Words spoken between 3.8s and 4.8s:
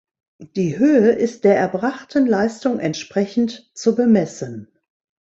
bemessen.